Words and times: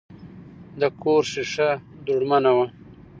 د 0.79 0.81
کور 1.01 1.23
شیشه 1.31 1.69
دوړمنه 2.05 2.51
وه. 2.57 2.65